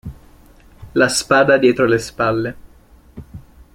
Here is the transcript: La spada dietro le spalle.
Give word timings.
La 0.95 1.09
spada 1.09 1.57
dietro 1.59 1.85
le 1.85 1.99
spalle. 1.99 2.55